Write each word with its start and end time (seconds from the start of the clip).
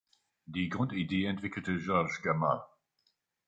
Die 0.47 0.67
Grundidee 0.67 1.25
entwickelte 1.25 1.77
George 1.77 2.21
Gamow. 2.23 2.63